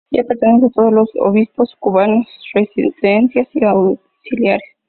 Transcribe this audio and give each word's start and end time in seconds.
A 0.11 0.15
ella 0.17 0.25
pertenecen 0.27 0.71
todos 0.71 0.91
los 0.91 1.11
obispos 1.19 1.75
cubanos, 1.79 2.25
residenciales 2.55 3.47
y 3.55 3.63
auxiliares. 3.63 4.63